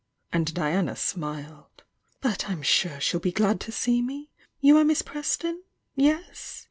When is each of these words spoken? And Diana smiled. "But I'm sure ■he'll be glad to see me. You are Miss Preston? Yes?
And 0.33 0.51
Diana 0.51 0.95
smiled. 0.95 1.83
"But 2.21 2.49
I'm 2.49 2.63
sure 2.63 2.93
■he'll 2.97 3.21
be 3.21 3.31
glad 3.31 3.59
to 3.59 3.71
see 3.71 4.01
me. 4.01 4.31
You 4.59 4.77
are 4.79 4.83
Miss 4.83 5.03
Preston? 5.03 5.61
Yes? 5.95 6.59